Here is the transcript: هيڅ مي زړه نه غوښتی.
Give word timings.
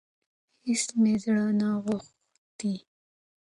هيڅ 0.67 0.83
مي 1.01 1.13
زړه 1.23 1.45
نه 1.59 1.69
غوښتی. 1.83 2.73